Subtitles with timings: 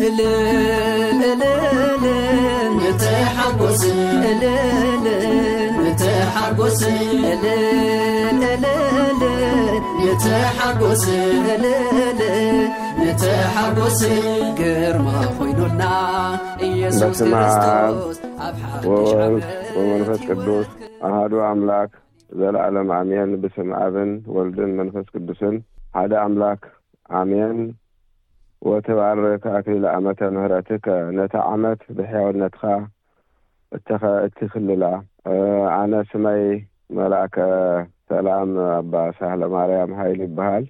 [0.00, 0.62] ጎስ
[14.60, 15.10] ገርማይናበስምዓብ
[18.90, 19.44] ወወልድ
[19.78, 20.66] ወመንፈስ ቅዱስ
[21.08, 21.90] ኣሃዶ አምላክ
[22.40, 25.54] ዘለኣለም ኣምየን ብስም ኣብን ወልድን መንፈስ ቅዱስን
[25.98, 26.62] ሓደ ኣምላክ
[27.20, 27.58] ዓምየን
[28.68, 30.86] ወተባርክ ኣክቢል ኣመተ ምህረትክ
[31.18, 32.62] ነታ ዓመት ብሕያውነትካ
[33.76, 34.84] እኸእትኽልላ
[35.78, 36.42] ኣነ ስመይ
[36.98, 37.36] መላእከ
[38.10, 40.64] ሰላም ኣባሳለማርያም ሃይሊ ይበሃል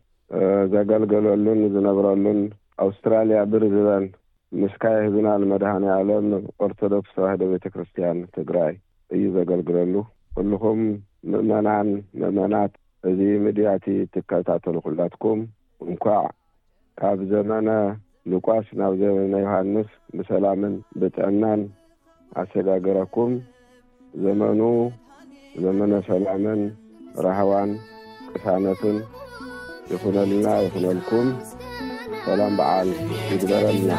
[0.74, 2.40] ዘገልገለሉን ዝነብረሉን
[2.86, 4.04] ኣውስትራልያ ብርዝበን
[4.60, 6.28] ምስካይ ህዝና ንመድሃኒ ኣሎም
[6.66, 8.72] ኦርቶዶክስ ተዋህደ ቤተ ክርስቲያን ትግራይ
[9.16, 9.94] እዩ ዘገልግለሉ
[10.38, 10.82] ኩልኹም
[11.32, 11.88] ምእመናን
[12.20, 12.72] ምእመናት
[13.10, 15.40] እዚ ሚድያቲ ትከታተሉ ኩለትኩም
[15.92, 16.22] እንኳዕ
[17.02, 17.68] ካብ ዘመነ
[18.30, 21.60] ሉቃስ ናብ ዘመነ ዮሓንስ ብሰላምን ብጥዕናን
[22.42, 23.32] ኣሸጋገረኩም
[24.24, 24.60] ዘመኑ
[25.64, 26.60] ዘመነ ሰላምን
[27.24, 27.70] ረህዋን
[28.34, 28.96] ቅሳነፍን
[29.92, 31.28] ይኽነልና ይኽነልኩም
[32.28, 32.88] ሰላም በዓል
[33.32, 33.92] ይግበረልና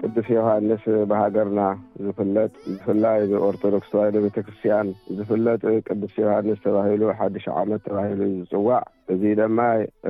[0.00, 1.62] ቅዱስ ዮሃንስ ብሃገርና
[2.04, 9.22] ዝፍለጥ ዝፍላይ ኦርቶዶክስ ተዋሂደ ቤተ ክርስትያን ዝፍለጥ ቅዱስ ዮሃንስ ተባሂሉ ሓዱሽ ዓመት ተባሂሉ ዝጽዋዕ እዙ
[9.40, 9.58] ደማ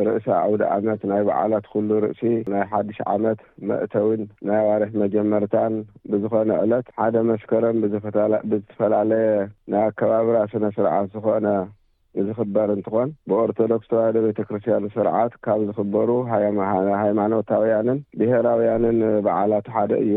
[0.09, 2.23] ርእሳ ኣውደዓመት ናይ በዓላት ኩሉ ርእሲ
[2.55, 5.77] ናይ ሓድሽ ዓመት መእተውን ናይ ኣዋርሒ መጀመርታን
[6.15, 9.31] ብዝኾነ ዕለት ሓደ መስከረም ብዝተፈላለየ
[9.75, 11.47] ናይኣከባቢራ ስነ ስርዓት ዝኾነ
[12.21, 16.11] እዚ ክበር እንትኾን ብኦርቶዶክስ ተዋህደ ቤተ ክርስትያን ስርዓት ካብ ዝኽበሩ
[17.03, 20.15] ሃይማኖታውያንን ብሄራውያንን በዓላት ሓደ እዩ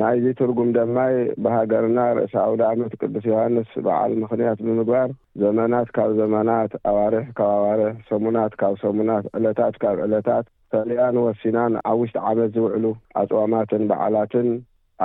[0.00, 5.08] ናይዚ ትርጉም ደማይ ብሃገርና ርእሳ ውደዓመት ቅዱስ ዮሃንስ በዓል ምኽንያት ብምግባር
[5.42, 11.98] ዘመናት ካብ ዘመናት ኣዋርሕ ካብ ኣዋርሕ ሰሙናት ካብ ሰሙናት ዕለታት ካብ ዕለታት ፈልያን ወሲናን ኣብ
[12.02, 12.84] ውሽጢ ዓመት ዝውዕሉ
[13.22, 14.48] ኣጽዋማትን በዓላትን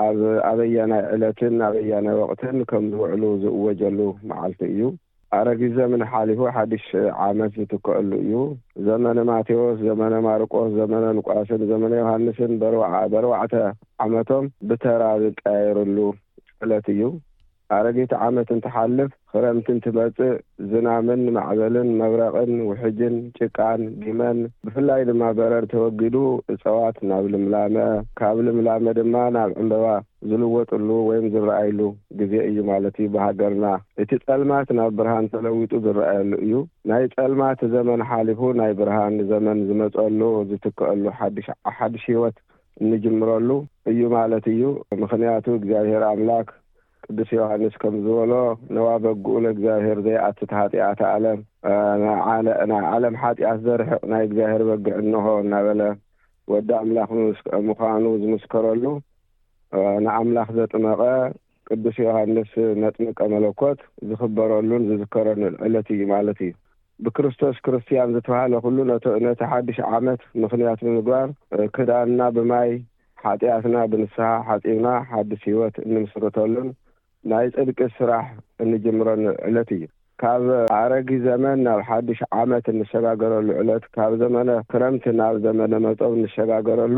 [0.06, 0.20] ኣብ
[0.52, 4.00] ኣበያናይ ዕለትን ኣበያናይ ወቅትን ከም ዝውዕሉ ዝእወጀሉ
[4.32, 4.84] መዓልቲ እዩ
[5.36, 6.86] ኣረጊዜ ምን ሓሊፉ ሓዱሽ
[7.28, 8.34] ዓመት ዝትክአሉ እዩ
[8.88, 13.54] ዘመነ ማቴዎስ ዘመነ ማርቆስ ዘመነ ልቃስን ዘመነ ዮሃንስን ዕ በርባዕተ
[14.06, 15.98] ዓመቶም ብተራ ዝቀያየሩሉ
[16.60, 17.02] ፅለት እዩ
[17.76, 20.34] ኣረጊቲ ዓመት እንትሓልፍ ክረምቲ ንትመጽእ
[20.72, 26.16] ዝናምን ማዕበልን መብረቕን ውሕጅን ጭቃን ዲመን ብፍላይ ድማ በረር ተወጊዱ
[26.56, 27.78] እፀዋት ናብ ልምላመ
[28.20, 29.88] ካብ ልምላመ ድማ ናብ ዕምበባ
[30.32, 31.80] ዝልወጡሉ ወይም ዝረአይሉ
[32.20, 33.66] ጊዜ እዩ ማለት እዩ ብሃገርና
[34.04, 36.54] እቲ ጠልማት ናብ ብርሃን ተለዊጡ ዝረአየሉ እዩ
[36.92, 40.22] ናይ ጸልማት ዘመን ሓሊፉ ናይ ብርሃን ዘመን ዝመፀሉ
[40.52, 42.38] ዝትክአሉ ሓድሽሓዱሽ ህወት
[42.84, 43.50] እንጅምረሉ
[43.92, 44.62] እዩ ማለት እዩ
[45.04, 46.48] ምክንያቱ እግዚኣብሄር ኣምላክ
[47.10, 48.32] ቅዱስ ዮሃንስ ከም ዝበሎ
[48.76, 51.40] ነዋ በግኡሉ እግዚኣብሄር ዘይኣትት ሃጢኣት ዓለም
[52.02, 55.82] ናይ ዓለም ሓጢኣት ዘርሕቕ ናይ እግዚብሄር በግዕ እንሆ እናበለ
[56.52, 58.84] ወዲ ኣምላኽ ስምዃኑ ዝምስከረሉ
[60.06, 61.02] ንኣምላኽ ዘጥመቐ
[61.70, 62.52] ቅዱስ ዮሃንስ
[62.84, 63.80] መጥምቀ መለኮት
[64.10, 66.54] ዝኽበረሉን ዝዝከረሉዕለት እዩ ማለት እዩ
[67.06, 68.78] ብክርስቶስ ክርስትያን ዝተባሃለ ኩሉ
[69.26, 71.26] ነቲ ሓድሽ ዓመት ምክንያት ብምግባር
[71.78, 72.72] ክዳንና ብማይ
[73.26, 76.68] ሓጢኣትና ብንስሓ ሓፂብና ሓድሽ ሂይወት እንምስርተሉን
[77.32, 78.26] ናይ ጽድቂ ስራሕ
[78.64, 79.84] እንጅምረሉ ዕለት እዩ
[80.22, 80.44] ካብ
[80.76, 86.98] ኣረጊ ዘመን ናብ ሓድሽ ዓመት እንሸጋገረሉ ዕለት ካብ ዘመነ ክረምቲ ናብ ዘመነ መጾም እንሸጋገረሉ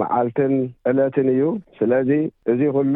[0.00, 0.52] መዓልትን
[0.90, 1.44] ዕለትን እዩ
[1.78, 2.10] ስለዚ
[2.54, 2.94] እዙ ኩሉ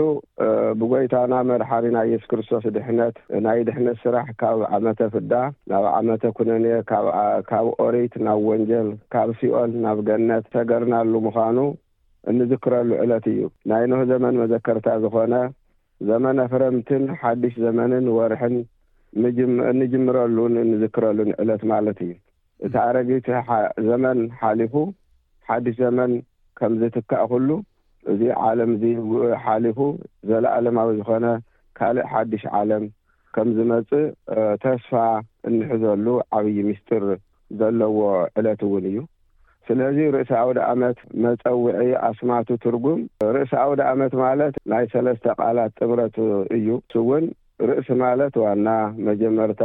[0.83, 5.33] ብጐይታና መድሓሪ ናይ የሱ ክርስቶስ ድሕነት ናይ ድሕነት ስራሕ ካብ ዓመተ ፍዳ
[5.73, 6.75] ናብ ዓመተ ኩነንዮ
[7.53, 11.59] ካብ ኦሪት ናብ ወንጀል ካብ ሲኦን ናብ ገነት ሰገርናሉ ምዃኑ
[12.33, 13.41] እንዝክረሉ ዕለት እዩ
[13.73, 15.33] ናይ ንህ ዘመን መዘከርታ ዝኾነ
[16.09, 18.55] ዘመነ ኣፍረምትን ሓድሽ ዘመንን ወርሕን
[19.75, 22.13] እንጅምረሉን እንዝክረሉን ዕለት ማለት እዩ
[22.67, 23.27] እቲ ኣረጊቲ
[23.89, 24.75] ዘመን ሓሊፉ
[25.49, 26.13] ሓዱሽ ዘመን
[26.59, 27.49] ከምዝትካእ ኩሉ
[28.13, 29.79] እዚ ዓለም ዚሓሊፉ
[30.31, 31.27] ዘለኣለማዊ ዝኮነ
[31.79, 32.85] ካልእ ሓድሽ ዓለም
[33.37, 34.05] ከም ዝመፅእ
[34.65, 34.93] ተስፋ
[35.49, 36.07] እንሕዘሉ
[36.37, 37.05] ዓብይ ምስጢር
[37.61, 37.99] ዘለዎ
[38.41, 38.97] ዕለት እውን እዩ
[39.69, 41.77] ስለዚ ርእሲ ኣውዲ ኣመት መፀውዒ
[42.09, 43.01] ኣስማቱ ትርጉም
[43.37, 46.17] ርእሲ ኣውደ ኣመት ማለት ናይ ሰለስተ ቓላት ጥምረት
[46.57, 46.67] እዩ
[47.09, 47.25] ውን
[47.69, 48.69] ርእሲ ማለት ዋና
[49.09, 49.63] መጀመርታ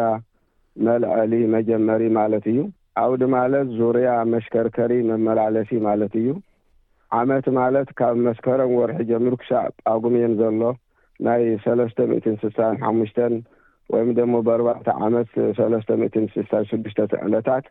[0.87, 2.59] መልዐሊ መጀመሪ ማለት እዩ
[3.03, 6.29] ኣውዲ ማለት ዙርያ መሽከርከሪ መመላለሲ ማለት እዩ
[7.19, 10.61] ዓመት ማለት ካብ መስከረም ወርሒ ጀምርክሳዕ ኣጉምን ዘሎ
[11.27, 13.33] ናይ ሰለስተ ምትን 6ሳን ሓሙሽተን
[13.93, 15.29] ወይም ደሞ በርባርታ ዓመት
[15.59, 17.65] ሰለስተ ምትን 6ሳን ሽዱሽተ ዕለታት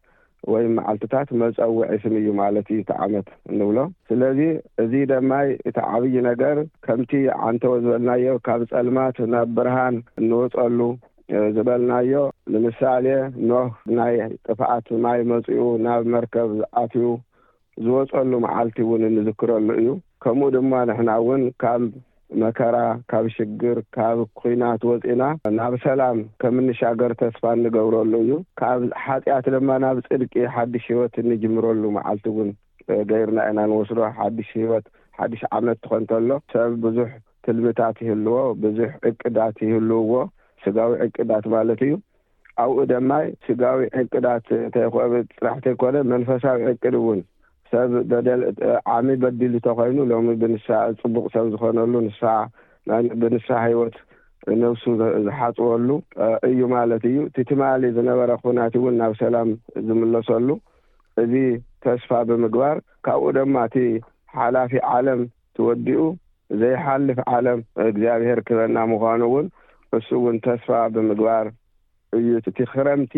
[0.52, 4.40] ወይ መዓልትታት መፀዊዒ ስም እዩ ማለት እዩ እቲ ዓመት እንብሎ ስለዚ
[4.82, 6.56] እዚ ደማይ እቲ ዓብዪ ነገር
[6.86, 7.12] ከምቲ
[7.48, 10.80] ዓንተዎ ዝበልናዮ ካብ ጸልማት ናብ ብርሃን እንወፀሉ
[11.56, 12.12] ዝበልናዮ
[12.52, 13.06] ንምሳሌ
[13.48, 17.04] ኖህ ናይ ጥፍዓት ማይ መጺኡ ናብ መርከብ ዝኣትዩ
[17.86, 19.88] ዝወፀሉ መዓልቲ እውን እንዝክረሉ እዩ
[20.22, 21.82] ከምኡ ድማ ንሕና ውን ካብ
[22.40, 22.76] መከራ
[23.10, 25.22] ካብ ሽግር ካብ ኩናት ወፂእና
[25.58, 32.26] ናብ ሰላም ከምኒሻገር ተስፋ እንገብረሉ እዩ ካብ ሓጢኣት ድማ ናብ ፅድቂ ሓድሽ ሂወት እንጅምረሉ መዓልቲ
[32.32, 32.50] እውን
[33.12, 34.86] ገይርና ኢና ንወስዶ ሓድሽ ሂወት
[35.20, 37.10] ሓድሽ ዓመት ትኾንከሎ ሰብ ብዙሕ
[37.46, 40.12] ትልምታት ይህልዎ ብዙሕ ዕቅዳት ይህልውዎ
[40.64, 41.94] ስጋዊ ዕቅዳት ማለት እዩ
[42.64, 44.94] ኣብኡ ደማይ ስጋዊ ዕቅዳት እተይኮ
[45.38, 47.20] ፅራሕተይኮነ መንፈሳዊ ዕቅድ እውን
[47.72, 48.42] ሰብ በደል
[48.96, 50.66] ዓሚ በዲሉ ተኮይኑ ሎሚ ብንሳ
[51.00, 52.20] ፅቡቅ ሰብ ዝኮነሉ ንሳ
[53.22, 53.96] ብንሳ ሂይወት
[54.62, 54.84] ነብሱ
[55.26, 55.88] ዝሓፅወሉ
[56.48, 59.48] እዩ ማለት እዩ እቲ ትማሊ ዝነበረ ኩናቲ እውን ናብ ሰላም
[59.88, 60.48] ዝምለሰሉ
[61.22, 61.32] እዚ
[61.84, 62.76] ተስፋ ብምግባር
[63.06, 63.76] ካብኡ ድማ እቲ
[64.38, 65.20] ሓላፊ ዓለም
[65.56, 66.00] ትወዲኡ
[66.60, 69.46] ዘይሓልፍ ዓለም እግዚኣብሄር ክበና ምኳኑ ውን
[69.98, 71.46] እሱ እውን ተስፋ ብምግባር
[72.16, 73.14] እዩ እቲ ክረምቲ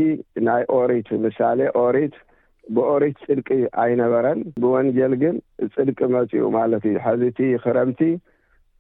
[0.49, 2.15] ናይ ኦሪት ምሳሌ ኦሪት
[2.75, 3.49] ብኦሪፍ ጽድቂ
[3.83, 5.37] ኣይነበረን ብወንጀል ግን
[5.77, 8.01] ጽድቂ መፅኡ ማለት እዩ ሕዚ እቲ ክረምቲ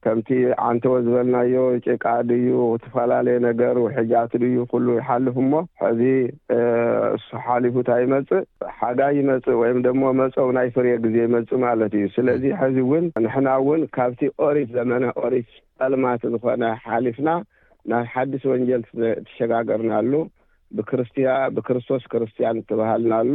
[0.05, 0.29] ከምቲ
[0.67, 1.55] ዓንተዎ ዝበልናዮ
[1.87, 2.47] ጭቃ ድዩ
[2.77, 5.51] ዝተፈላለየ ነገር ውሕጃት ድዩ ኩሉ ይሓልፍ እሞ
[5.83, 6.03] ሕዚ
[7.25, 8.45] ሱ ሓሊፉ እንታይ ይመጽእ
[8.79, 13.51] ሓጋ ይመፅእ ወይም ደሞ መፀው ናይ ፍርየ ጊዜ ይመፅ ማለት እዩ ስለዚ ሕዚ እውን ንሕና
[13.69, 15.49] ውን ካብቲ ኦሪፍ ዘመነ ኦሪፍ
[15.83, 17.29] ቀልማት ዝኾነ ሓሊፍና
[17.91, 18.83] ናይ ሓድስ ወንጀል
[19.27, 20.13] ትሸጋገርናሉ
[20.79, 23.35] ብክርስትያን ብክርስቶስ ክርስቲያን እትበሃልናሉ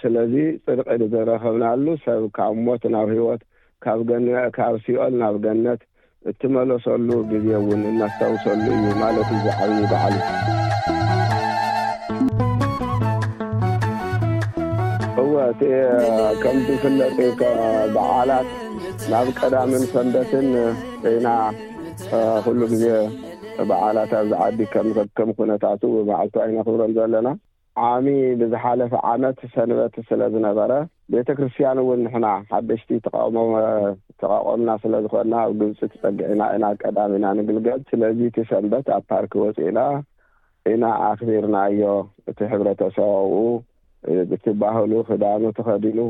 [0.00, 3.42] ስለዚ ፅድቅ ዘረክብናሉ ሰብ ካብ ሞት ናብ ሂወት
[3.84, 4.00] ካብ
[4.84, 5.80] ሲኦል ናብ ገነት
[6.30, 10.14] እትመለሰሉ ግዜ እውን እነተብሰሉ እዩ ማለት ዚዓብይ በዓል
[15.06, 15.70] እዩ እዎ እቲ
[16.42, 17.40] ከምዚ ክለፅከ
[17.94, 18.50] በዓላት
[19.12, 20.48] ናብ ቀዳምን ሰንበትን
[21.14, 21.26] ኢና
[22.46, 22.84] ኩሉ ግዜ
[23.70, 27.28] በዓላት ኣብ ዝዓዲ ከምሰከም ኩነታቱ በዓልቱ ይነ ክብረን ዘለና
[27.90, 28.06] ዓሚ
[28.40, 30.70] ብዝሓለፈ ዓመት ሰንበት ስለ ዝነበረ
[31.12, 33.34] ቤተ ክርስትያን እውን ንሕና ሓደሽቲ ተቃሞ
[34.20, 39.32] ተቃቆምና ስለ ዝኮንና ኣብ ግብፂ ትፀጊዒና ኢና ቀዳሚ ኢና ንግልገል ስለዚ እቲ ሰንበት ኣብ ፓርኪ
[39.42, 39.80] ወፂኢና
[40.72, 41.82] ኢና ኣኽቢርና እዮ
[42.32, 43.44] እቲ ሕብረተሰባብኡ
[44.46, 46.00] ትባህሉ ክዳኑ ትኸዲኑ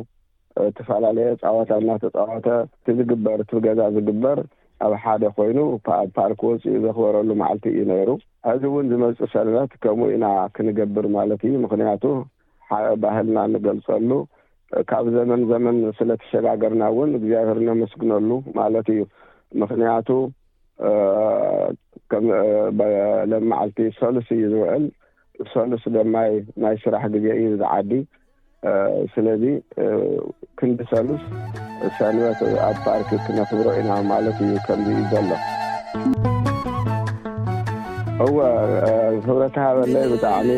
[0.77, 4.39] ተፈላለየ ፃወታ እናተፃወተ እቲዝግበር ቲብ ገዛ ዝግበር
[4.84, 5.58] ኣብ ሓደ ኮይኑ
[6.17, 8.11] ፓርክ ወፅኡ ዘክበረሉ መዓልቲ እዩ ነይሩ
[8.52, 10.26] እዚ እውን ዝመፅ ሰነት ከምኡ ኢና
[10.56, 12.05] ክንገብር ማለት እዩ ምክንያቱ
[13.05, 14.11] ባህልና እንገልጸሉ
[14.90, 18.31] ካብ ዘመን ዘመን ስለተሸጋገርና እውን እግዚኣብሄር ነመስግነሉ
[18.61, 19.00] ማለት እዩ
[19.62, 20.08] ምክንያቱ
[23.32, 24.84] ለም መዓልቲ ሰሉስ እዩ ዝውዕል
[25.55, 26.32] ሰሉስ ደማይ
[26.64, 27.93] ናይ ስራሕ ግዜ እዩ ዝዓዲ
[29.14, 29.44] ስለዚ
[30.61, 31.22] ክንዲ ሰሉስ
[31.99, 32.38] ሰንት
[32.69, 35.28] ኣብ ፓርኪ ክነትብሮ ኢና ማለት እዩ ከም እዩ ዘሎ
[38.25, 38.26] እ
[39.25, 40.50] ክብረተሃበለይ ብጣዕሚ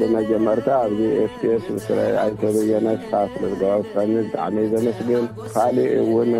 [0.00, 0.98] ብመጀመርታ ኣዚ
[1.36, 1.88] ስስ ስ
[2.24, 5.24] ኣይተየነትካስ ብጣዕሚ ዘመስግን
[5.54, 6.30] ካሊእ ውን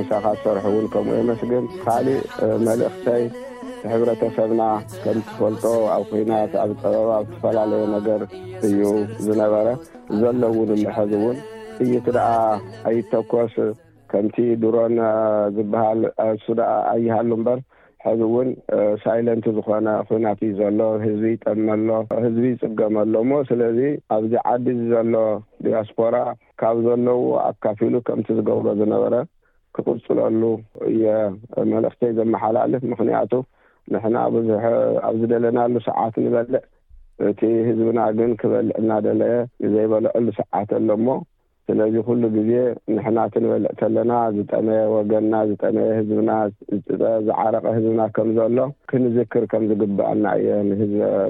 [0.00, 2.20] ምሳካ ዝሰርሐን ከም የመስግን ካሊእ
[2.68, 3.24] መልእክተይ
[3.92, 4.62] ሕብረተሰብና
[5.06, 5.64] ከም ትፈልጦ
[5.96, 8.20] ኣብ ናት ኣብ በባ ብዝተፈላለዩ ነገር
[8.68, 8.80] እዩ
[9.26, 9.66] ዝነበረ
[10.20, 11.38] ዘሎውን ንሐዝ ውን
[11.82, 12.28] እይቱ ደኣ
[12.88, 13.54] ኣይተኮስ
[14.10, 14.94] ከምቲ ድሮን
[15.56, 16.00] ዝበሃል
[16.32, 17.60] እሱ ደኣ ኣይሃሉ እምበር
[18.06, 18.48] ሕዚ እውን
[19.02, 21.88] ሳይለንት ዝኾነ ኩናት እዩ ዘሎ ህዝቢ ይጠመሎ
[22.24, 23.78] ህዝቢ ይጽገመሎ እሞ ስለዚ
[24.16, 25.14] ኣብዚ ዓዲ ዘሎ
[25.66, 26.16] ዲያስፖራ
[26.62, 29.14] ካብ ዘለዉ ኣካፊሉ ከምቲ ዝገብሮ ዝነበረ
[29.76, 30.42] ክቕርፅለሉ
[30.90, 31.04] እየ
[31.72, 33.32] መልእኽተይ ዘመሓላልፍ ምክንያቱ
[33.94, 34.64] ንሕና ብዙሕ
[35.06, 36.60] ኣብ ዝደለናሉ ሰዓት ንበልዕ
[37.28, 39.34] እቲ ህዝብና ግን ክበልዕ እናደለየ
[39.74, 41.08] ዘይበለአሉ ሰዓት ኣሎሞ
[41.72, 42.50] ስለዚ ኩሉ ግዜ
[42.94, 46.30] ንሕናት ንበልዕ ከለና ዝጠመየ ወገንና ዝጠመየ ህዝብና
[46.88, 48.58] ዝ ዝዓረቀ ህዝብና ከም ዘሎ
[48.90, 50.50] ክንዝክር ከም ዝግብአልና እየ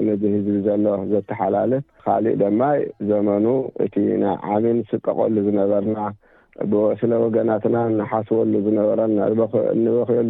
[0.07, 2.79] ንዚ ህዝቢ ዘሎ ዘተሓላልፍ ካሊእ ደማይ
[3.11, 3.45] ዘመኑ
[3.85, 3.95] እቲ
[4.25, 5.99] ናይ ዓሚን ስቀቀሉ ዝነበርና
[6.73, 9.13] ብስለ ወገናትና ንሓስወሉ ዝነበረን
[9.79, 10.29] ንበክየሉ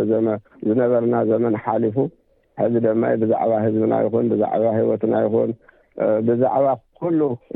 [0.70, 1.98] ዝነበርና ዘመን ሓሊፉ
[2.64, 5.52] ሕዚ ደማ ብዛዕባ ህዝብና ይኹን ብዛዕባ ሂወትና ይኹን
[6.30, 6.66] ብዛዕባ